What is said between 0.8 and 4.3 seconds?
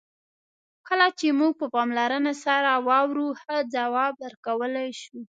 کله چې موږ په پاملرنه سره واورو، ښه ځواب